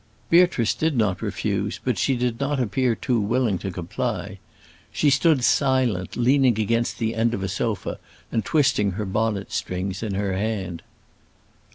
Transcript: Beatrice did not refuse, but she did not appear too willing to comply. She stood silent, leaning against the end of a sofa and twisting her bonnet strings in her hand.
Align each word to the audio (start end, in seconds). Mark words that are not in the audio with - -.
Beatrice 0.31 0.73
did 0.73 0.97
not 0.97 1.21
refuse, 1.21 1.79
but 1.85 1.95
she 1.95 2.15
did 2.15 2.39
not 2.39 2.59
appear 2.59 2.95
too 2.95 3.19
willing 3.19 3.59
to 3.59 3.69
comply. 3.69 4.39
She 4.91 5.11
stood 5.11 5.43
silent, 5.43 6.15
leaning 6.17 6.59
against 6.59 6.97
the 6.97 7.13
end 7.13 7.35
of 7.35 7.43
a 7.43 7.47
sofa 7.47 7.99
and 8.31 8.43
twisting 8.43 8.93
her 8.93 9.05
bonnet 9.05 9.51
strings 9.51 10.01
in 10.01 10.15
her 10.15 10.33
hand. 10.35 10.81